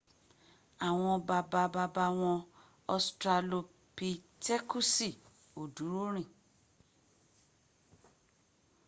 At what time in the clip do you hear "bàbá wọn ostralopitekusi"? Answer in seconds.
1.75-5.09